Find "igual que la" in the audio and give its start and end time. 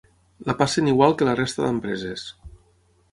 0.93-1.35